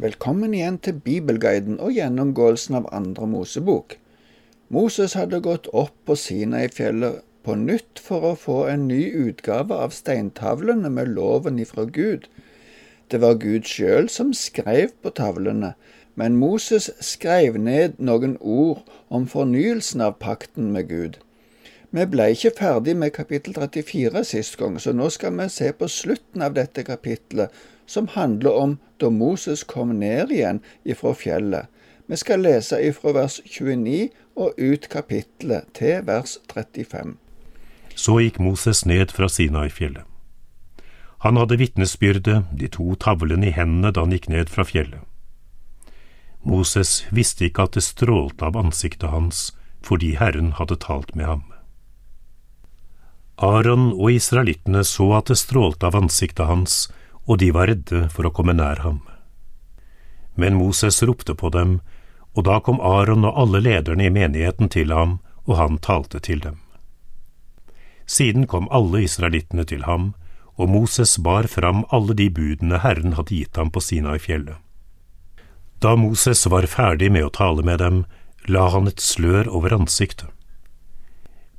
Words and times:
Velkommen 0.00 0.54
igjen 0.56 0.78
til 0.80 0.96
Bibelguiden 1.04 1.74
og 1.84 1.90
gjennomgåelsen 1.92 2.78
av 2.78 2.86
andre 2.96 3.26
Mosebok. 3.28 3.98
Moses 4.72 5.12
hadde 5.18 5.42
gått 5.44 5.66
opp 5.76 5.92
på 6.08 6.14
Sinai-fjellet 6.16 7.18
på 7.44 7.56
nytt 7.60 8.00
for 8.00 8.24
å 8.24 8.38
få 8.44 8.56
en 8.72 8.86
ny 8.88 9.02
utgave 9.26 9.76
av 9.76 9.92
steintavlene 9.92 10.88
med 10.94 11.12
loven 11.18 11.60
ifra 11.60 11.84
Gud. 11.84 12.24
Det 13.12 13.20
var 13.20 13.36
Gud 13.44 13.68
sjøl 13.68 14.08
som 14.08 14.32
skrev 14.32 14.94
på 15.04 15.12
tavlene, 15.20 15.74
men 16.16 16.40
Moses 16.40 16.88
skrev 17.04 17.60
ned 17.60 18.00
noen 18.00 18.38
ord 18.40 18.80
om 19.12 19.28
fornyelsen 19.28 20.00
av 20.06 20.16
pakten 20.24 20.72
med 20.72 20.88
Gud. 20.88 21.20
Vi 21.90 22.06
ble 22.06 22.28
ikke 22.30 22.52
ferdig 22.54 22.94
med 22.96 23.10
kapittel 23.16 23.56
34 23.56 24.22
sist 24.24 24.56
gang, 24.60 24.78
så 24.78 24.92
nå 24.94 25.08
skal 25.10 25.34
vi 25.40 25.48
se 25.50 25.72
på 25.74 25.88
slutten 25.90 26.44
av 26.46 26.54
dette 26.54 26.84
kapittelet, 26.86 27.50
som 27.86 28.06
handler 28.14 28.54
om 28.54 28.76
da 29.02 29.10
Moses 29.10 29.64
kom 29.66 29.96
ned 29.98 30.30
igjen 30.30 30.62
ifra 30.86 31.14
fjellet. 31.18 31.66
Vi 32.06 32.18
skal 32.18 32.44
lese 32.46 32.78
ifra 32.82 33.14
vers 33.14 33.40
29 33.46 34.08
og 34.38 34.54
ut 34.58 34.86
kapittelet 34.90 35.66
til 35.74 36.06
vers 36.06 36.38
35. 36.54 37.16
Så 37.94 38.16
gikk 38.22 38.38
Moses 38.38 38.84
ned 38.86 39.10
fra 39.10 39.28
Sinai-fjellet. 39.28 40.06
Han 41.26 41.36
hadde 41.36 41.58
vitnesbyrde, 41.60 42.44
de 42.54 42.68
to 42.72 42.94
tavlene 42.94 43.50
i 43.50 43.54
hendene 43.54 43.90
da 43.92 44.06
han 44.06 44.14
gikk 44.14 44.30
ned 44.32 44.48
fra 44.48 44.64
fjellet. 44.64 45.02
Moses 46.46 47.02
visste 47.10 47.50
ikke 47.50 47.66
at 47.66 47.74
det 47.76 47.84
strålte 47.84 48.46
av 48.46 48.56
ansiktet 48.56 49.10
hans 49.10 49.50
fordi 49.84 50.14
Herren 50.16 50.54
hadde 50.56 50.78
talt 50.80 51.12
med 51.16 51.26
ham. 51.26 51.49
Aron 53.40 53.94
og 53.94 54.10
israelittene 54.12 54.82
så 54.84 55.06
at 55.16 55.30
det 55.32 55.38
strålte 55.40 55.88
av 55.88 55.96
ansiktet 55.96 56.44
hans, 56.44 56.90
og 57.24 57.40
de 57.40 57.48
var 57.56 57.70
redde 57.70 58.08
for 58.12 58.28
å 58.28 58.32
komme 58.36 58.52
nær 58.52 58.82
ham. 58.84 59.00
Men 60.36 60.58
Moses 60.60 61.00
ropte 61.02 61.32
på 61.34 61.48
dem, 61.54 61.78
og 62.36 62.44
da 62.44 62.58
kom 62.60 62.82
Aron 62.84 63.24
og 63.24 63.38
alle 63.40 63.62
lederne 63.64 64.06
i 64.06 64.12
menigheten 64.12 64.68
til 64.68 64.92
ham, 64.92 65.18
og 65.48 65.56
han 65.56 65.78
talte 65.80 66.20
til 66.20 66.42
dem. 66.44 66.58
Siden 68.04 68.44
kom 68.50 68.68
alle 68.70 69.06
israelittene 69.06 69.64
til 69.64 69.86
ham, 69.88 70.12
og 70.60 70.68
Moses 70.68 71.16
bar 71.24 71.48
fram 71.48 71.86
alle 71.88 72.12
de 72.18 72.28
budene 72.28 72.82
Herren 72.84 73.16
hadde 73.16 73.32
gitt 73.32 73.56
ham 73.56 73.70
på 73.72 73.80
Sinai-fjellet. 73.80 74.58
Da 75.80 75.94
Moses 75.96 76.44
var 76.52 76.68
ferdig 76.68 77.08
med 77.08 77.24
å 77.24 77.32
tale 77.32 77.64
med 77.64 77.80
dem, 77.80 78.04
la 78.44 78.68
han 78.68 78.90
et 78.90 79.00
slør 79.00 79.48
over 79.48 79.72
ansiktet 79.78 80.28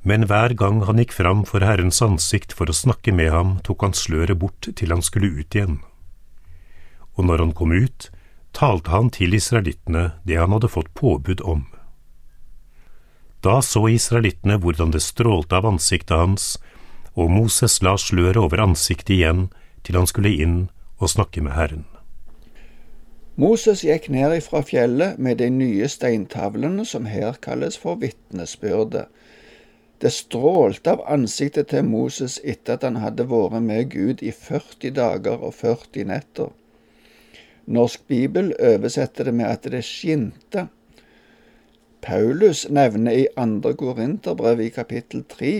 men 0.02 0.26
hver 0.26 0.54
gang 0.58 0.82
han 0.88 0.98
gikk 0.98 1.14
fram 1.14 1.44
for 1.46 1.62
Herrens 1.62 2.02
ansikt 2.02 2.54
for 2.58 2.70
å 2.70 2.74
snakke 2.74 3.14
med 3.14 3.30
ham, 3.30 3.52
tok 3.62 3.84
han 3.86 3.94
sløret 3.94 4.38
bort 4.38 4.66
til 4.66 4.90
han 4.90 5.04
skulle 5.04 5.30
ut 5.30 5.54
igjen. 5.54 5.78
Og 7.14 7.28
når 7.28 7.44
han 7.44 7.54
kom 7.54 7.72
ut, 7.72 8.08
talte 8.52 8.90
han 8.90 9.12
til 9.14 9.34
israelittene 9.38 10.10
det 10.26 10.40
han 10.40 10.52
hadde 10.56 10.72
fått 10.72 10.90
påbud 10.98 11.44
om. 11.46 11.64
Da 13.42 13.60
så 13.62 13.86
israelittene 13.90 14.58
hvordan 14.62 14.92
det 14.94 15.02
strålte 15.02 15.58
av 15.58 15.66
ansiktet 15.70 16.14
hans, 16.18 16.56
og 17.14 17.30
Moses 17.30 17.80
la 17.82 17.96
sløret 17.98 18.40
over 18.40 18.62
ansiktet 18.62 19.16
igjen 19.18 19.48
til 19.86 19.98
han 19.98 20.06
skulle 20.08 20.34
inn 20.34 20.60
og 21.02 21.10
snakke 21.10 21.42
med 21.44 21.54
Herren. 21.54 21.86
Moses 23.40 23.82
gikk 23.84 24.10
ned 24.12 24.34
ifra 24.36 24.60
fjellet 24.66 25.18
med 25.18 25.38
de 25.40 25.48
nye 25.50 25.88
steintavlene 25.88 26.84
som 26.86 27.08
her 27.08 27.38
kalles 27.42 27.78
for 27.80 27.96
vitnesbyrdet 28.02 29.08
det 30.02 30.10
strålte 30.10 30.96
av 30.96 31.04
ansiktet 31.14 31.70
til 31.70 31.86
Moses 31.86 32.40
etter 32.42 32.74
at 32.74 32.86
han 32.88 32.98
hadde 33.02 33.28
vært 33.30 33.62
med 33.62 33.90
Gud 33.94 34.22
i 34.26 34.32
40 34.34 34.96
dager 34.98 35.38
og 35.38 35.54
40 35.54 36.08
netter. 36.10 36.50
Norsk 37.66 38.02
bibel 38.10 38.50
oversetter 38.58 39.30
det 39.30 39.34
med 39.38 39.46
at 39.46 39.68
det 39.70 39.84
skinte. 39.86 40.66
Paulus 42.02 42.64
nevner 42.66 43.14
i 43.14 43.26
andre 43.38 43.70
Korinterbrev 43.78 44.60
i 44.64 44.72
kapittel 44.74 45.22
3 45.30 45.52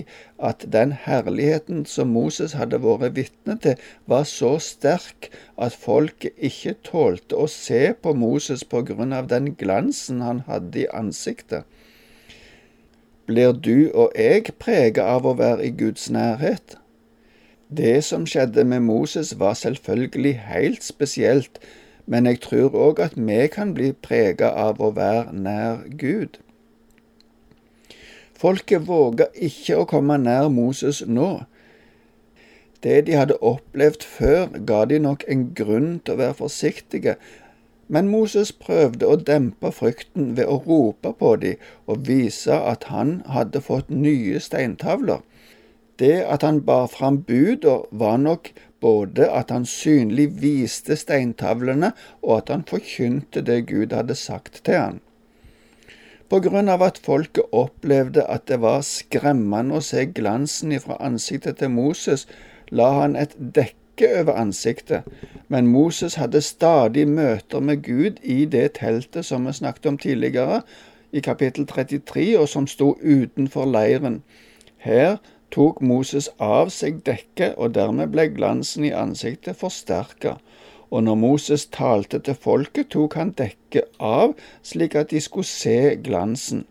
at 0.49 0.65
den 0.75 0.97
herligheten 1.05 1.85
som 1.87 2.11
Moses 2.11 2.57
hadde 2.59 2.81
vært 2.83 3.15
vitne 3.15 3.55
til, 3.63 3.77
var 4.11 4.27
så 4.27 4.57
sterk 4.59 5.31
at 5.55 5.79
folket 5.85 6.35
ikke 6.51 6.75
tålte 6.91 7.39
å 7.39 7.47
se 7.47 7.93
på 7.95 8.17
Moses 8.19 8.67
på 8.67 8.83
grunn 8.91 9.15
av 9.15 9.31
den 9.31 9.53
glansen 9.55 10.19
han 10.27 10.43
hadde 10.51 10.83
i 10.83 10.91
ansiktet. 10.91 11.63
Blir 13.27 13.53
du 13.53 13.91
og 13.95 14.13
jeg 14.19 14.51
prega 14.59 15.05
av 15.15 15.27
å 15.27 15.37
være 15.39 15.69
i 15.69 15.75
Guds 15.79 16.09
nærhet? 16.11 16.77
Det 17.71 18.03
som 18.05 18.27
skjedde 18.27 18.65
med 18.69 18.83
Moses 18.85 19.39
var 19.39 19.55
selvfølgelig 19.55 20.35
helt 20.49 20.85
spesielt, 20.85 21.61
men 22.07 22.27
jeg 22.27 22.41
tror 22.41 22.75
òg 22.75 23.01
at 23.01 23.15
vi 23.17 23.47
kan 23.49 23.75
bli 23.75 23.93
prega 23.93 24.51
av 24.51 24.83
å 24.83 24.91
være 24.97 25.33
nær 25.33 25.87
Gud. 26.01 26.41
Folket 28.35 28.89
våga 28.89 29.29
ikke 29.39 29.79
å 29.79 29.87
komme 29.87 30.19
nær 30.19 30.51
Moses 30.51 31.05
nå. 31.07 31.45
Det 32.83 33.05
de 33.07 33.15
hadde 33.15 33.39
opplevd 33.39 34.03
før, 34.03 34.49
ga 34.67 34.83
de 34.91 34.99
nok 34.99 35.23
en 35.31 35.47
grunn 35.55 36.01
til 36.03 36.17
å 36.17 36.23
være 36.25 36.39
forsiktige, 36.43 37.15
men 37.89 38.09
Moses 38.09 38.53
prøvde 38.53 39.09
å 39.09 39.19
dempe 39.19 39.73
frykten 39.75 40.33
ved 40.37 40.49
å 40.49 40.61
rope 40.67 41.13
på 41.19 41.35
dem 41.43 41.63
og 41.87 42.07
vise 42.09 42.57
at 42.57 42.89
han 42.93 43.21
hadde 43.29 43.63
fått 43.65 43.91
nye 43.91 44.41
steintavler. 44.41 45.23
Det 45.99 46.23
at 46.25 46.43
han 46.43 46.63
bar 46.67 46.87
fram 46.91 47.21
buda, 47.29 47.83
var 47.91 48.17
nok 48.19 48.53
både 48.81 49.29
at 49.31 49.51
han 49.55 49.67
synlig 49.69 50.31
viste 50.43 50.97
steintavlene, 50.99 51.93
og 52.23 52.37
at 52.39 52.53
han 52.55 52.65
forkynte 52.67 53.45
det 53.47 53.67
Gud 53.71 53.95
hadde 53.95 54.17
sagt 54.19 54.63
til 54.67 54.81
han. 54.81 55.01
På 56.33 56.41
grunn 56.41 56.71
av 56.73 56.83
at 56.83 56.99
folket 57.05 57.53
opplevde 57.53 58.25
at 58.25 58.49
det 58.49 58.63
var 58.65 58.81
skremmende 58.89 59.77
å 59.77 59.85
se 59.85 60.07
glansen 60.17 60.73
ifra 60.73 60.97
ansiktet 61.05 61.61
til 61.61 61.75
Moses, 61.75 62.25
la 62.73 62.89
han 63.03 63.19
et 63.21 63.37
dekke 63.37 63.82
dekke 64.03 64.21
over 64.21 64.33
ansiktet, 64.33 65.03
men 65.49 65.67
Moses 65.67 66.15
hadde 66.15 66.41
stadig 66.41 67.09
møter 67.09 67.61
med 67.61 67.83
Gud 67.83 68.19
i 68.23 68.45
det 68.45 68.73
teltet 68.81 69.25
som 69.25 69.47
vi 69.47 69.53
snakket 69.53 69.87
om 69.87 69.99
tidligere, 69.99 70.63
i 71.13 71.21
kapittel 71.21 71.67
33, 71.67 72.39
og 72.39 72.49
som 72.49 72.67
sto 72.67 72.97
utenfor 73.03 73.65
leiren. 73.65 74.23
Her 74.79 75.19
tok 75.51 75.83
Moses 75.83 76.31
av 76.41 76.71
seg 76.71 77.03
dekket, 77.05 77.55
og 77.57 77.75
dermed 77.75 78.09
ble 78.09 78.31
glansen 78.33 78.85
i 78.85 78.95
ansiktet 78.97 79.57
forsterka. 79.57 80.39
Og 80.91 81.05
når 81.05 81.15
Moses 81.15 81.67
talte 81.67 82.19
til 82.19 82.35
folket, 82.35 82.89
tok 82.89 83.15
han 83.15 83.33
dekket 83.37 83.93
av, 84.01 84.35
slik 84.63 84.95
at 84.95 85.11
de 85.11 85.21
skulle 85.21 85.47
se 85.47 85.97
glansen. 86.03 86.65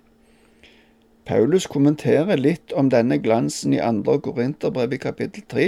Paulus 1.25 1.67
kommenterer 1.69 2.37
litt 2.37 2.73
om 2.73 2.89
denne 2.89 3.19
glansen 3.21 3.73
i 3.73 3.79
andre 3.79 4.17
Korinterbrev 4.19 4.93
i 4.93 5.01
kapittel 5.01 5.45
3, 5.53 5.67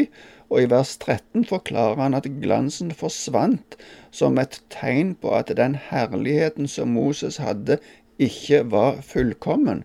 og 0.53 0.61
i 0.61 0.69
vers 0.69 0.93
13 1.01 1.45
forklarer 1.49 2.01
han 2.03 2.13
at 2.17 2.29
glansen 2.43 2.91
forsvant 2.93 3.77
som 4.13 4.37
et 4.37 4.59
tegn 4.73 5.15
på 5.17 5.33
at 5.33 5.49
den 5.57 5.75
herligheten 5.89 6.69
som 6.69 6.93
Moses 6.93 7.39
hadde, 7.41 7.79
ikke 8.21 8.61
var 8.69 9.01
fullkommen. 9.01 9.81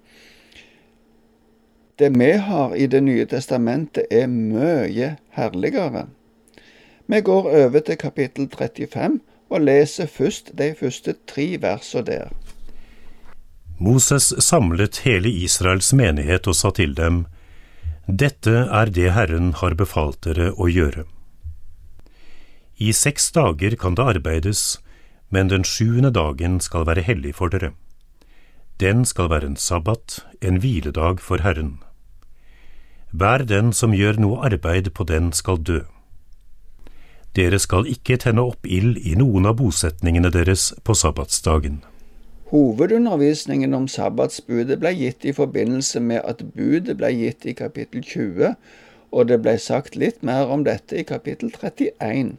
Det 1.98 2.12
vi 2.18 2.30
har 2.32 2.74
i 2.74 2.86
Det 2.86 3.00
nye 3.02 3.24
testamentet, 3.26 4.04
er 4.10 4.26
mye 4.26 5.16
herligere. 5.34 6.06
Vi 7.06 7.20
går 7.20 7.48
over 7.64 7.80
til 7.80 7.96
kapittel 7.96 8.48
35 8.58 9.20
og 9.50 9.60
leser 9.60 10.06
først 10.06 10.52
de 10.58 10.74
første 10.80 11.14
tre 11.26 11.56
versene 11.60 12.06
der. 12.06 12.28
Moses 13.80 14.34
samlet 14.38 14.98
hele 15.04 15.30
Israels 15.30 15.92
menighet 15.92 16.46
og 16.46 16.54
sa 16.54 16.70
til 16.70 16.96
dem, 16.96 17.26
dette 18.08 18.52
er 18.72 18.88
det 18.88 19.10
Herren 19.12 19.50
har 19.52 19.74
befalt 19.76 20.22
dere 20.24 20.54
å 20.56 20.64
gjøre. 20.72 21.04
I 22.80 22.92
seks 22.96 23.28
dager 23.36 23.76
kan 23.76 23.98
det 23.98 24.06
arbeides, 24.14 24.78
men 25.28 25.50
den 25.52 25.60
sjuende 25.60 26.08
dagen 26.10 26.56
skal 26.64 26.86
være 26.88 27.04
hellig 27.04 27.34
for 27.36 27.52
dere. 27.52 27.74
Den 28.80 29.04
skal 29.04 29.28
være 29.28 29.50
en 29.50 29.60
sabbat, 29.60 30.22
en 30.40 30.56
hviledag 30.56 31.20
for 31.20 31.44
Herren. 31.44 31.82
Hver 33.12 33.44
den 33.44 33.74
som 33.76 33.92
gjør 33.92 34.16
noe 34.24 34.40
arbeid 34.46 34.88
på 34.96 35.04
den 35.04 35.32
skal 35.36 35.60
dø. 35.60 35.82
Dere 37.36 37.60
skal 37.60 37.84
ikke 37.92 38.16
tenne 38.16 38.40
opp 38.40 38.64
ild 38.64 38.96
i 39.04 39.18
noen 39.20 39.44
av 39.44 39.58
bosetningene 39.60 40.32
deres 40.32 40.72
på 40.80 40.96
sabbatsdagen. 40.96 41.82
Hovedundervisningen 42.48 43.74
om 43.76 43.86
sabbatsbudet 43.92 44.78
ble 44.80 44.94
gitt 44.96 45.24
i 45.28 45.34
forbindelse 45.36 46.00
med 46.00 46.22
at 46.24 46.40
budet 46.54 46.94
ble 46.96 47.10
gitt 47.12 47.44
i 47.44 47.52
kapittel 47.52 48.00
20, 48.00 48.54
og 49.12 49.28
det 49.28 49.36
ble 49.44 49.52
sagt 49.60 49.98
litt 50.00 50.22
mer 50.24 50.48
om 50.54 50.64
dette 50.64 50.96
i 50.96 51.04
kapittel 51.04 51.52
31. 51.52 52.38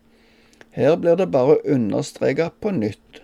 Her 0.73 0.95
blir 0.97 1.19
det 1.19 1.29
bare 1.35 1.59
understreket 1.61 2.57
på 2.57 2.73
nytt. 2.73 3.21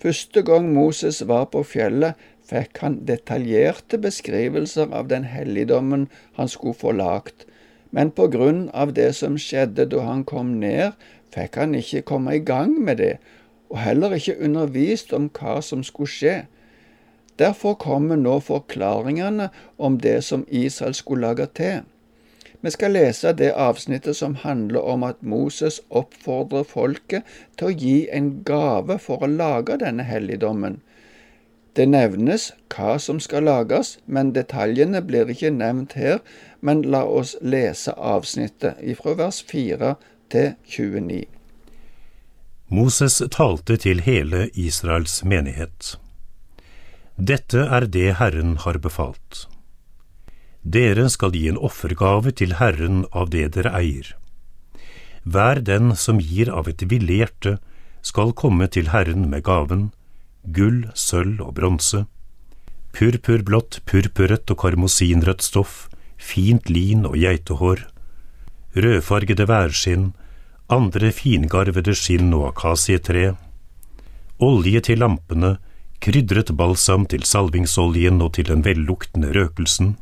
Første 0.00 0.44
gang 0.46 0.70
Moses 0.76 1.24
var 1.26 1.48
på 1.50 1.64
fjellet, 1.66 2.14
fikk 2.46 2.78
han 2.84 3.00
detaljerte 3.10 3.98
beskrivelser 3.98 4.94
av 4.94 5.10
den 5.10 5.26
helligdommen 5.26 6.06
han 6.38 6.50
skulle 6.50 6.78
få 6.78 6.94
lagt, 6.94 7.48
men 7.90 8.14
på 8.14 8.28
grunn 8.30 8.68
av 8.70 8.94
det 8.94 9.10
som 9.18 9.34
skjedde 9.38 9.90
da 9.90 10.06
han 10.06 10.22
kom 10.22 10.54
ned, 10.62 10.94
fikk 11.34 11.58
han 11.58 11.74
ikke 11.74 12.06
komme 12.14 12.38
i 12.38 12.46
gang 12.46 12.78
med 12.78 13.02
det, 13.02 13.14
og 13.70 13.78
heller 13.78 14.14
ikke 14.16 14.38
undervist 14.44 15.12
om 15.16 15.30
hva 15.38 15.60
som 15.62 15.84
skulle 15.86 16.10
skje. 16.10 16.34
Derfor 17.38 17.74
kommer 17.80 18.18
nå 18.20 18.40
forklaringene 18.44 19.48
om 19.78 19.96
det 19.98 20.18
som 20.24 20.44
Israel 20.48 20.94
skulle 20.94 21.26
lage 21.26 21.46
til. 21.56 21.80
Vi 22.60 22.70
skal 22.70 22.92
lese 22.92 23.32
det 23.32 23.54
avsnittet 23.56 24.16
som 24.16 24.34
handler 24.34 24.80
om 24.80 25.02
at 25.02 25.22
Moses 25.22 25.80
oppfordrer 25.88 26.66
folket 26.68 27.24
til 27.56 27.70
å 27.70 27.76
gi 27.84 27.96
en 28.12 28.28
gave 28.44 28.98
for 29.00 29.24
å 29.24 29.30
lage 29.32 29.78
denne 29.80 30.04
helligdommen. 30.04 30.82
Det 31.72 31.86
nevnes 31.88 32.50
hva 32.74 32.98
som 32.98 33.20
skal 33.22 33.46
lages, 33.48 33.96
men 34.04 34.34
detaljene 34.36 35.00
blir 35.00 35.30
ikke 35.32 35.54
nevnt 35.54 35.96
her. 35.96 36.20
Men 36.60 36.82
la 36.82 37.06
oss 37.08 37.36
lese 37.40 37.94
avsnittet 37.96 38.82
fra 39.00 39.16
vers 39.16 39.40
4 39.48 39.94
til 40.28 40.52
29. 40.68 41.39
Moses 42.70 43.16
talte 43.34 43.74
til 43.82 43.98
hele 44.06 44.44
Israels 44.54 45.24
menighet. 45.26 45.96
Dette 47.18 47.64
er 47.66 47.86
det 47.90 48.12
Herren 48.20 48.52
har 48.62 48.78
befalt. 48.78 49.48
Dere 50.62 51.08
skal 51.10 51.34
gi 51.34 51.48
en 51.50 51.58
offergave 51.58 52.30
til 52.30 52.54
Herren 52.60 53.02
av 53.10 53.32
det 53.34 53.48
dere 53.56 53.72
eier. 53.74 54.12
Hver 55.26 55.58
den 55.66 55.96
som 55.98 56.22
gir 56.22 56.52
av 56.54 56.70
et 56.70 56.86
villig 56.86 57.18
hjerte, 57.24 57.56
skal 58.06 58.30
komme 58.38 58.70
til 58.70 58.92
Herren 58.94 59.26
med 59.32 59.42
gaven, 59.50 59.90
gull, 60.46 60.86
sølv 60.94 61.42
og 61.42 61.56
bronse, 61.58 62.04
purpurblått, 62.94 63.82
purpurrødt 63.82 64.54
og 64.54 64.62
karmosinrødt 64.62 65.42
stoff, 65.42 65.88
fint 66.16 66.70
lin 66.70 67.02
og 67.08 67.18
geitehår, 67.18 67.82
rødfargede 68.78 69.50
værskinn, 69.50 70.12
andre 70.70 71.10
fingarvede 71.10 71.96
skinn 71.98 72.30
og 72.36 72.52
akasietre, 72.52 73.32
olje 74.38 74.82
til 74.86 75.02
lampene, 75.02 75.56
krydret 76.00 76.52
balsam 76.56 77.08
til 77.10 77.26
salvingsoljen 77.26 78.22
og 78.22 78.36
til 78.38 78.46
den 78.52 78.62
velluktende 78.64 79.32
røkelsen, 79.34 79.96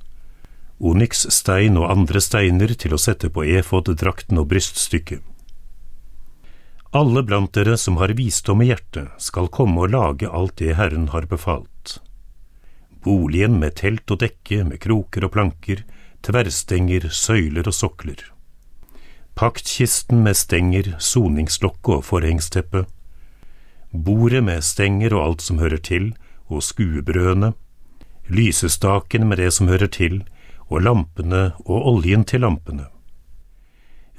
onyksstein 0.78 1.80
og 1.80 1.88
andre 1.90 2.20
steiner 2.22 2.76
til 2.76 2.94
å 2.94 3.00
sette 3.00 3.32
på 3.32 3.46
efoddrakten 3.48 4.38
og 4.38 4.50
bryststykket. 4.52 5.24
Alle 6.98 7.24
blant 7.24 7.52
dere 7.56 7.76
som 7.80 7.98
har 8.00 8.14
visdom 8.16 8.62
i 8.64 8.70
hjertet, 8.70 9.10
skal 9.20 9.50
komme 9.52 9.84
og 9.84 9.92
lage 9.96 10.28
alt 10.28 10.56
det 10.60 10.76
Herren 10.78 11.10
har 11.12 11.26
befalt. 11.28 11.98
Boligen 13.04 13.58
med 13.60 13.76
telt 13.80 14.08
og 14.12 14.20
dekke, 14.22 14.64
med 14.68 14.80
kroker 14.84 15.28
og 15.28 15.34
planker, 15.36 15.84
tverrstenger, 16.24 17.10
søyler 17.12 17.68
og 17.68 17.76
sokler 17.76 18.28
paktkisten 19.38 20.24
med 20.24 20.34
stenger, 20.34 20.96
soningslokket 20.98 22.00
og 22.00 22.06
forhengsteppe, 22.08 22.80
bordet 23.92 24.40
med 24.42 24.64
stenger 24.66 25.14
og 25.14 25.22
alt 25.26 25.44
som 25.46 25.60
hører 25.62 25.78
til, 25.78 26.08
og 26.50 26.64
skuebrødene, 26.66 27.52
lysestaken 28.26 29.28
med 29.30 29.38
det 29.38 29.52
som 29.54 29.70
hører 29.70 29.92
til, 29.94 30.24
og 30.66 30.82
lampene 30.82 31.44
og 31.60 31.86
oljen 31.92 32.26
til 32.26 32.42
lampene, 32.42 32.88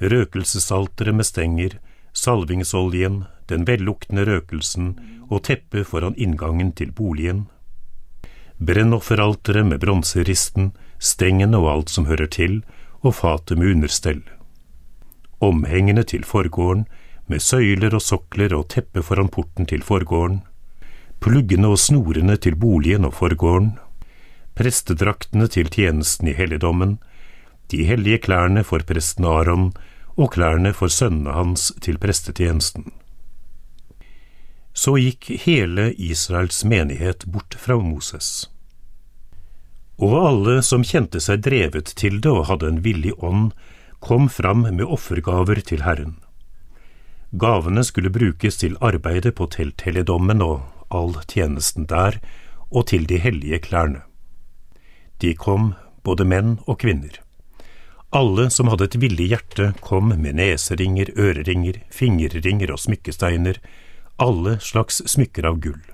røkelsesalteret 0.00 1.20
med 1.20 1.28
stenger, 1.28 1.76
salvingsoljen, 2.16 3.26
den 3.52 3.68
velluktende 3.68 4.24
røkelsen 4.24 4.94
og 5.28 5.44
teppet 5.44 5.86
foran 5.92 6.16
inngangen 6.16 6.72
til 6.72 6.96
boligen, 6.96 7.44
brennofferalteret 8.56 9.68
med 9.68 9.84
bronseristen, 9.84 10.72
stengene 10.98 11.60
og 11.60 11.72
alt 11.76 11.92
som 11.92 12.08
hører 12.08 12.32
til, 12.40 12.62
og 13.04 13.20
fatet 13.20 13.58
med 13.60 13.76
understell 13.76 14.24
omhengene 15.40 16.04
til 16.04 16.24
forgården, 16.24 16.86
med 17.30 17.42
søyler 17.42 17.94
og 17.94 18.02
sokler 18.02 18.54
og 18.56 18.68
teppe 18.72 19.02
foran 19.06 19.28
porten 19.30 19.68
til 19.70 19.84
forgården, 19.86 20.40
pluggene 21.20 21.70
og 21.70 21.78
snorene 21.78 22.36
til 22.36 22.56
boligen 22.58 23.06
og 23.06 23.14
forgården, 23.20 23.74
prestedraktene 24.58 25.46
til 25.48 25.70
tjenesten 25.70 26.28
i 26.28 26.34
helligdommen, 26.36 26.98
de 27.70 27.84
hellige 27.86 28.18
klærne 28.26 28.64
for 28.66 28.82
presten 28.86 29.24
Aron 29.24 29.70
og 30.16 30.32
klærne 30.34 30.72
for 30.74 30.92
sønnene 30.92 31.36
hans 31.36 31.70
til 31.80 32.00
prestetjenesten. 32.02 32.90
Så 34.74 34.96
gikk 34.98 35.30
hele 35.44 35.90
Israels 35.94 36.64
menighet 36.64 37.26
bort 37.30 37.56
fra 37.58 37.78
Moses. 37.78 38.50
Og 40.00 40.14
alle 40.26 40.60
som 40.64 40.84
kjente 40.86 41.20
seg 41.20 41.42
drevet 41.44 41.92
til 42.00 42.20
det 42.24 42.30
og 42.32 42.46
hadde 42.48 42.70
en 42.70 42.82
villig 42.84 43.12
ånd, 43.18 43.50
kom 44.00 44.28
fram 44.28 44.62
med 44.62 44.84
offergaver 44.84 45.60
til 45.60 45.84
Herren. 45.84 46.16
Gavene 47.30 47.84
skulle 47.84 48.10
brukes 48.10 48.56
til 48.58 48.78
arbeidet 48.80 49.36
på 49.38 49.46
telthelligdommen 49.46 50.42
og 50.42 50.64
all 50.90 51.14
tjenesten 51.28 51.86
der, 51.86 52.18
og 52.70 52.88
til 52.90 53.06
de 53.06 53.20
hellige 53.20 53.60
klærne. 53.68 54.02
De 55.20 55.34
kom, 55.36 55.74
både 56.02 56.24
menn 56.24 56.56
og 56.66 56.80
kvinner. 56.80 57.20
Alle 58.10 58.48
som 58.50 58.72
hadde 58.72 58.88
et 58.88 58.98
villig 58.98 59.28
hjerte, 59.30 59.70
kom 59.84 60.10
med 60.16 60.40
neseringer, 60.40 61.12
øreringer, 61.14 61.84
fingerringer 61.94 62.72
og 62.72 62.80
smykkesteiner, 62.82 63.60
alle 64.18 64.56
slags 64.64 65.04
smykker 65.06 65.46
av 65.46 65.60
gull. 65.62 65.84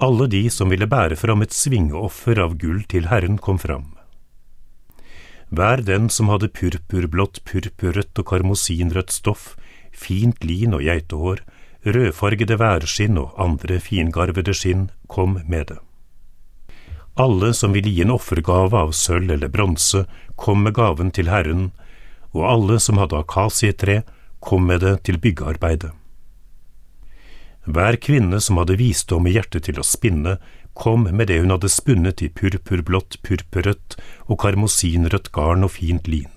Alle 0.00 0.30
de 0.30 0.46
som 0.48 0.70
ville 0.70 0.88
bære 0.88 1.18
fram 1.18 1.42
et 1.42 1.52
svingeoffer 1.52 2.38
av 2.40 2.56
gull 2.56 2.84
til 2.88 3.10
Herren, 3.10 3.36
kom 3.36 3.58
fram 3.58 3.97
hver 5.48 5.80
den 5.84 6.08
som 6.12 6.28
hadde 6.28 6.50
purpurblått, 6.52 7.42
purpurrødt 7.48 8.20
og 8.20 8.26
karmosinrødt 8.28 9.12
stoff, 9.12 9.54
fint 9.92 10.44
lin 10.44 10.76
og 10.76 10.84
geitehår, 10.84 11.42
rødfargede 11.88 12.58
værskinn 12.60 13.18
og 13.20 13.36
andre 13.40 13.78
fingarvede 13.80 14.54
skinn, 14.54 14.88
kom 15.08 15.38
med 15.48 15.70
det. 15.72 15.78
Alle 17.18 17.50
som 17.56 17.72
ville 17.74 17.90
gi 17.90 18.04
en 18.04 18.14
offergave 18.14 18.78
av 18.78 18.92
sølv 18.94 19.32
eller 19.34 19.50
bronse, 19.50 20.04
kom 20.36 20.62
med 20.62 20.76
gaven 20.76 21.10
til 21.10 21.30
Herren, 21.32 21.70
og 22.36 22.44
alle 22.46 22.76
som 22.78 23.00
hadde 23.00 23.18
akasietre, 23.18 24.02
kom 24.38 24.68
med 24.68 24.84
det 24.84 25.00
til 25.08 25.18
byggearbeidet. 25.18 25.90
Hver 27.68 27.98
kvinne 28.00 28.38
som 28.40 28.60
hadde 28.60 28.78
visdom 28.80 29.26
i 29.26 29.34
hjertet 29.34 29.66
til 29.66 29.80
å 29.80 29.84
spinne, 29.84 30.38
kom 30.78 31.08
med 31.10 31.28
det 31.28 31.40
hun 31.42 31.52
hadde 31.52 31.70
spunnet 31.72 32.22
i 32.22 32.30
purpurblått, 32.30 33.18
purpurrødt 33.26 33.98
og 34.30 34.38
karmosinrødt 34.44 35.32
garn 35.34 35.66
og 35.66 35.74
fint 35.74 36.08
lin. 36.08 36.30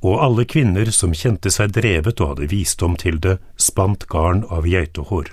Og 0.00 0.20
alle 0.24 0.46
kvinner 0.48 0.88
som 0.96 1.16
kjente 1.16 1.52
seg 1.52 1.74
drevet 1.76 2.20
og 2.20 2.34
hadde 2.34 2.48
visdom 2.52 2.96
til 3.00 3.20
det, 3.20 3.36
spant 3.60 4.06
garn 4.12 4.46
av 4.48 4.68
geitehår. 4.68 5.32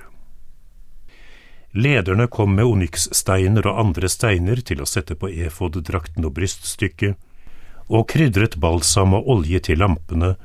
Lederne 1.78 2.28
kom 2.31 2.56
med 2.57 2.66
onykssteiner 2.66 3.68
og 3.69 3.80
andre 3.83 4.09
steiner 4.09 4.64
til 4.66 4.81
å 4.81 4.90
sette 4.90 5.16
på 5.19 5.30
efoddrakten 5.30 6.26
og 6.26 6.33
bryststykket, 6.40 7.16
og 7.88 8.07
krydret 8.12 8.57
balsam 8.59 9.14
og 9.16 9.28
olje 9.38 9.62
til 9.69 9.83
lampene, 9.83 10.36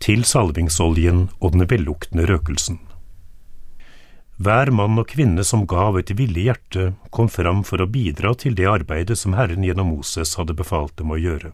til 0.00 0.24
salvingsoljen 0.24 1.28
og 1.40 1.54
den 1.54 1.68
velluktende 1.68 2.26
røkelsen. 2.28 2.80
Hver 4.40 4.70
mann 4.72 4.96
og 4.96 5.10
kvinne 5.10 5.42
som 5.44 5.66
gav 5.68 5.98
et 6.00 6.14
villig 6.16 6.46
hjerte, 6.46 6.84
kom 7.12 7.26
fram 7.28 7.58
for 7.60 7.82
å 7.84 7.86
bidra 7.92 8.30
til 8.40 8.54
det 8.56 8.64
arbeidet 8.70 9.18
som 9.20 9.34
Herren 9.36 9.66
gjennom 9.66 9.90
Moses 9.92 10.32
hadde 10.40 10.54
befalt 10.56 10.94
dem 10.96 11.12
å 11.12 11.18
gjøre. 11.20 11.50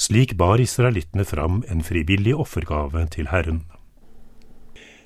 Slik 0.00 0.38
bar 0.40 0.62
israelittene 0.64 1.26
fram 1.28 1.58
en 1.68 1.84
frivillig 1.84 2.32
offergave 2.32 3.02
til 3.12 3.28
Herren. 3.28 3.66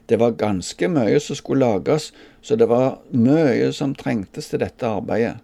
Det 0.06 0.20
var 0.22 0.36
ganske 0.38 0.92
mye 0.94 1.18
som 1.18 1.40
skulle 1.40 1.66
lages, 1.66 2.12
så 2.38 2.54
det 2.54 2.70
var 2.70 3.00
mye 3.10 3.72
som 3.74 3.96
trengtes 3.98 4.52
til 4.52 4.62
dette 4.62 4.86
arbeidet. 4.86 5.40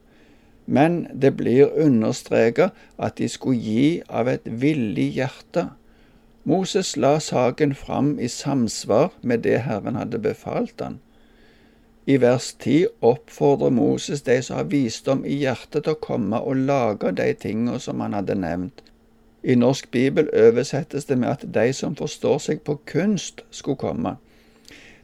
Men 0.70 1.08
det 1.10 1.34
blir 1.40 1.74
understreket 1.74 2.70
at 3.02 3.18
de 3.18 3.26
skulle 3.26 3.58
gi 3.58 3.86
av 4.06 4.30
et 4.30 4.46
villig 4.46 5.10
hjerte. 5.18 5.72
Moses 6.42 6.96
la 6.96 7.18
saken 7.20 7.74
fram 7.74 8.18
i 8.20 8.28
samsvar 8.28 9.10
med 9.20 9.42
det 9.44 9.58
Herren 9.66 9.96
hadde 10.00 10.18
befalt 10.18 10.80
han. 10.80 10.98
I 12.06 12.16
vers 12.16 12.54
10 12.58 12.86
oppfordrer 13.00 13.70
Moses 13.70 14.22
de 14.22 14.38
som 14.42 14.56
har 14.56 14.70
visdom 14.72 15.20
i 15.28 15.36
hjertet 15.42 15.84
til 15.84 15.92
å 15.92 16.00
komme 16.00 16.40
og 16.40 16.62
lage 16.70 17.12
de 17.18 17.28
tingene 17.36 17.76
som 17.78 18.00
han 18.00 18.16
hadde 18.16 18.38
nevnt. 18.40 18.80
I 19.42 19.54
norsk 19.56 19.90
bibel 19.92 20.28
oversettes 20.36 21.06
det 21.08 21.18
med 21.20 21.28
at 21.28 21.44
de 21.54 21.72
som 21.76 21.96
forstår 21.96 22.40
seg 22.46 22.64
på 22.64 22.78
kunst, 22.88 23.44
skulle 23.50 23.80
komme. 23.80 24.16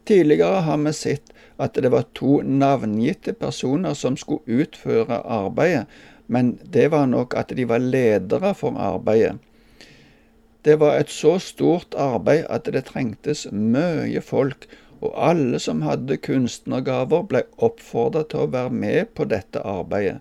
Tidligere 0.09 0.65
har 0.65 0.81
vi 0.83 0.93
sett 0.93 1.33
at 1.59 1.77
det 1.77 1.93
var 1.93 2.09
to 2.15 2.41
navngitte 2.43 3.33
personer 3.33 3.95
som 3.95 4.17
skulle 4.17 4.63
utføre 4.65 5.21
arbeidet, 5.21 5.87
men 6.27 6.57
det 6.65 6.91
var 6.93 7.07
nok 7.07 7.37
at 7.37 7.53
de 7.57 7.69
var 7.69 7.79
ledere 7.83 8.55
for 8.55 8.77
arbeidet. 8.81 9.37
Det 10.67 10.81
var 10.81 10.97
et 10.99 11.13
så 11.15 11.37
stort 11.39 11.95
arbeid 11.95 12.49
at 12.51 12.67
det 12.67 12.89
trengtes 12.89 13.47
mye 13.53 14.21
folk, 14.21 14.67
og 15.01 15.13
alle 15.15 15.61
som 15.63 15.85
hadde 15.87 16.17
kunstnergaver, 16.17 17.23
ble 17.23 17.45
oppfordret 17.63 18.33
til 18.33 18.47
å 18.47 18.51
være 18.51 18.73
med 18.75 19.13
på 19.15 19.29
dette 19.31 19.63
arbeidet. 19.63 20.19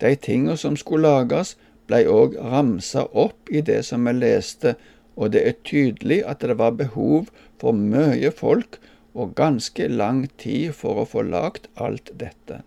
De 0.00 0.14
tingene 0.16 0.56
som 0.56 0.78
skulle 0.80 1.04
lages, 1.04 1.56
ble 1.86 2.06
òg 2.08 2.38
ramsa 2.40 3.04
opp 3.12 3.50
i 3.50 3.60
det 3.60 3.82
som 3.84 4.08
vi 4.08 4.16
leste 4.16 4.76
og 5.16 5.32
det 5.32 5.42
er 5.48 5.60
tydelig 5.64 6.22
at 6.26 6.40
det 6.40 6.58
var 6.58 6.70
behov 6.70 7.28
for 7.60 7.76
mye 7.76 8.30
folk 8.30 8.78
og 9.14 9.34
ganske 9.36 9.88
lang 9.88 10.24
tid 10.38 10.72
for 10.72 11.02
å 11.02 11.08
få 11.08 11.24
lagt 11.26 11.68
alt 11.76 12.10
dette. 12.20 12.62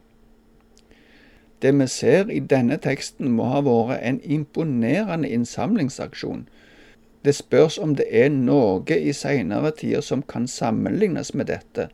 Det 1.62 1.72
vi 1.74 1.88
ser 1.90 2.30
i 2.30 2.40
denne 2.40 2.78
teksten 2.78 3.32
må 3.34 3.50
ha 3.50 3.64
vært 3.66 4.04
en 4.04 4.20
imponerende 4.22 5.30
innsamlingsaksjon. 5.30 6.46
Det 7.26 7.34
spørs 7.34 7.80
om 7.82 7.96
det 7.98 8.06
er 8.14 8.30
noe 8.30 8.96
i 8.96 9.14
seinere 9.18 9.72
tider 9.80 10.04
som 10.06 10.22
kan 10.22 10.46
sammenlignes 10.52 11.34
med 11.34 11.50
dette. 11.50 11.88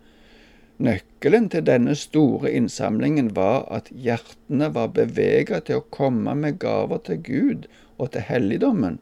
Nøkkelen 0.81 1.47
til 1.53 1.63
denne 1.67 1.93
store 1.95 2.51
innsamlingen 2.57 3.29
var 3.37 3.63
at 3.71 3.87
hjertene 3.93 4.71
var 4.75 4.89
beveget 4.97 5.69
til 5.69 5.79
å 5.79 5.87
komme 5.93 6.33
med 6.35 6.57
gaver 6.59 7.03
til 7.07 7.21
Gud 7.27 7.67
og 7.97 8.11
til 8.15 8.25
helligdommen. 8.27 8.97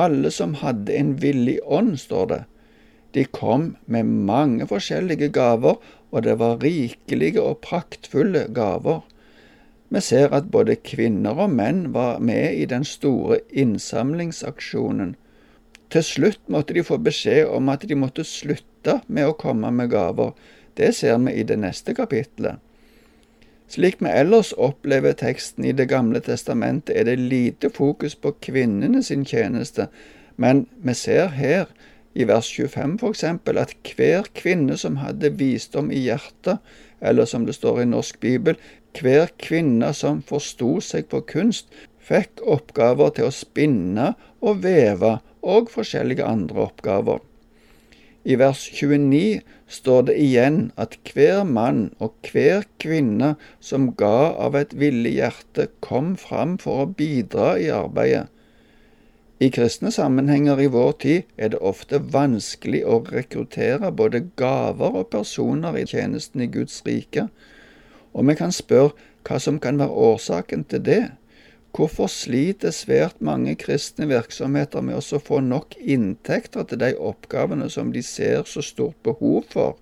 Alle 0.00 0.32
som 0.34 0.56
hadde 0.62 0.96
en 0.96 1.14
villig 1.22 1.58
ånd, 1.66 1.98
står 2.00 2.26
det. 2.32 2.42
De 3.14 3.26
kom 3.26 3.74
med 3.86 4.08
mange 4.30 4.66
forskjellige 4.70 5.30
gaver, 5.36 5.76
og 6.10 6.24
det 6.26 6.38
var 6.40 6.58
rikelige 6.64 7.42
og 7.42 7.60
praktfulle 7.66 8.46
gaver. 8.56 9.02
Vi 9.90 10.00
ser 10.00 10.30
at 10.34 10.50
både 10.54 10.76
kvinner 10.86 11.34
og 11.34 11.50
menn 11.50 11.88
var 11.94 12.20
med 12.22 12.54
i 12.54 12.66
den 12.70 12.84
store 12.86 13.40
innsamlingsaksjonen. 13.50 15.16
Til 15.90 16.04
slutt 16.06 16.42
måtte 16.46 16.76
de 16.76 16.84
få 16.86 17.00
beskjed 17.02 17.50
om 17.50 17.68
at 17.72 17.82
de 17.90 17.98
måtte 17.98 18.24
slutte 18.24 19.00
med 19.08 19.26
å 19.26 19.34
komme 19.34 19.72
med 19.74 19.90
gaver. 19.90 20.30
Det 20.78 20.92
ser 20.94 21.18
vi 21.24 21.34
i 21.40 21.46
det 21.46 21.58
neste 21.58 21.94
kapitlet. 21.98 22.62
Slik 23.70 23.98
vi 24.02 24.10
ellers 24.10 24.52
opplever 24.58 25.14
teksten 25.14 25.66
i 25.66 25.72
Det 25.72 25.88
gamle 25.88 26.20
testamentet, 26.20 26.96
er 26.96 27.04
det 27.04 27.18
lite 27.18 27.70
fokus 27.70 28.14
på 28.14 28.32
kvinnene 28.42 29.02
sin 29.02 29.24
tjeneste, 29.24 29.86
men 30.36 30.66
vi 30.82 30.94
ser 30.94 31.28
her, 31.34 31.66
i 32.14 32.24
vers 32.26 32.48
25 32.50 32.96
f.eks., 32.98 33.24
at 33.24 33.74
hver 33.94 34.26
kvinne 34.34 34.76
som 34.76 34.96
hadde 34.98 35.30
visdom 35.38 35.92
i 35.94 36.00
hjertet, 36.08 36.58
eller 37.00 37.24
som 37.24 37.46
det 37.46 37.54
står 37.54 37.82
i 37.82 37.86
Norsk 37.86 38.18
bibel, 38.20 38.58
hver 38.98 39.30
kvinne 39.38 39.92
som 39.96 40.22
forsto 40.26 40.78
seg 40.84 41.08
på 41.12 41.22
kunst, 41.32 41.68
fikk 42.00 42.42
oppgaver 42.42 43.14
til 43.16 43.28
å 43.28 43.34
spinne 43.34 44.14
og 44.40 44.62
veve 44.64 45.18
og 45.46 45.70
forskjellige 45.72 46.26
andre 46.26 46.66
oppgaver. 46.66 47.20
I 48.24 48.36
vers 48.36 48.66
29 48.76 49.40
står 49.70 50.02
det 50.10 50.16
igjen 50.20 50.58
at 50.80 50.98
hver 51.08 51.44
mann 51.48 51.86
og 52.04 52.18
hver 52.26 52.66
kvinne 52.82 53.36
som 53.64 53.92
ga 53.96 54.34
av 54.36 54.58
et 54.58 54.74
villig 54.76 55.14
hjerte, 55.16 55.70
kom 55.80 56.12
fram 56.20 56.58
for 56.60 56.84
å 56.84 56.90
bidra 56.98 57.54
i 57.56 57.70
arbeidet. 57.72 58.28
I 59.40 59.48
kristne 59.48 59.88
sammenhenger 59.88 60.60
i 60.60 60.68
vår 60.68 60.90
tid 61.00 61.30
er 61.40 61.54
det 61.54 61.62
ofte 61.64 62.02
vanskelig 62.12 62.82
å 62.84 62.98
rekruttere 63.06 63.88
både 63.88 64.26
gaver 64.36 64.98
og 65.00 65.08
personer 65.14 65.78
i 65.80 65.86
tjenesten 65.88 66.44
i 66.44 66.50
Guds 66.52 66.82
rike, 66.84 67.30
og 68.12 68.26
vi 68.28 68.36
kan 68.38 68.52
spørre 68.54 68.94
hva 69.26 69.38
som 69.42 69.60
kan 69.62 69.78
være 69.78 69.92
årsaken 70.10 70.64
til 70.70 70.84
det. 70.86 71.02
Hvorfor 71.76 72.10
sliter 72.10 72.74
svært 72.74 73.20
mange 73.22 73.54
kristne 73.54 74.08
virksomheter 74.10 74.82
med 74.82 74.98
å 74.98 75.20
få 75.22 75.38
nok 75.44 75.76
inntekter 75.78 76.66
til 76.66 76.80
de 76.82 76.96
oppgavene 76.98 77.68
som 77.70 77.92
de 77.94 78.02
ser 78.02 78.42
så 78.50 78.64
stort 78.64 78.98
behov 79.06 79.46
for? 79.52 79.76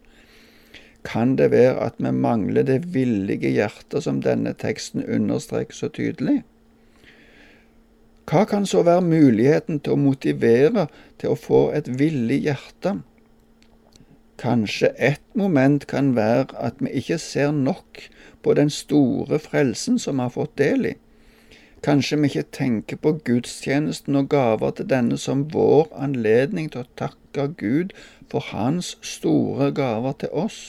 Kan 1.08 1.36
det 1.38 1.50
være 1.54 1.78
at 1.86 1.96
vi 2.02 2.12
mangler 2.12 2.66
det 2.68 2.82
villige 2.92 3.54
hjertet 3.54 4.04
som 4.04 4.20
denne 4.20 4.52
teksten 4.52 5.06
understreker 5.06 5.74
så 5.74 5.88
tydelig? 5.88 6.42
Hva 8.28 8.42
kan 8.44 8.66
så 8.68 8.82
være 8.84 9.06
muligheten 9.06 9.78
til 9.80 9.94
å 9.94 10.02
motivere 10.02 10.90
til 11.16 11.32
å 11.32 11.40
få 11.40 11.70
et 11.72 11.88
villig 11.88 12.42
hjerte? 12.44 12.98
Kanskje 14.38 14.92
ett 15.00 15.24
moment 15.34 15.86
kan 15.88 16.12
være 16.18 16.52
at 16.60 16.76
vi 16.84 16.92
ikke 17.00 17.16
ser 17.18 17.54
nok 17.56 18.04
på 18.42 18.54
den 18.54 18.70
store 18.70 19.38
frelsen 19.38 19.98
som 19.98 20.16
vi 20.16 20.26
har 20.26 20.34
fått 20.34 20.56
del 20.58 20.86
i. 20.86 20.94
Kanskje 21.82 22.18
vi 22.18 22.30
ikke 22.30 22.50
tenker 22.56 22.98
på 22.98 23.12
gudstjenesten 23.24 24.18
og 24.18 24.30
gaver 24.32 24.74
til 24.74 24.88
denne 24.90 25.18
som 25.18 25.44
vår 25.52 25.86
anledning 25.94 26.70
til 26.72 26.82
å 26.82 26.90
takke 26.98 27.46
Gud 27.60 27.94
for 28.30 28.42
Hans 28.50 28.96
store 29.02 29.70
gaver 29.74 30.16
til 30.18 30.32
oss. 30.34 30.60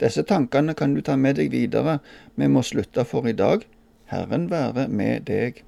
Disse 0.00 0.24
tankene 0.28 0.74
kan 0.76 0.94
du 0.94 1.00
ta 1.00 1.16
med 1.16 1.38
deg 1.40 1.52
videre. 1.54 2.00
Vi 2.36 2.48
må 2.50 2.62
slutte 2.62 3.06
for 3.08 3.28
i 3.30 3.36
dag. 3.36 3.64
Herren 4.12 4.50
være 4.50 4.88
med 4.88 5.24
deg. 5.30 5.62